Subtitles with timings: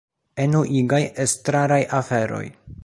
[0.45, 2.45] Enuigaj estraraj aferoj